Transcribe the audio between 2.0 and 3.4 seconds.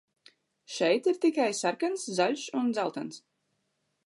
zaļš un dzeltens.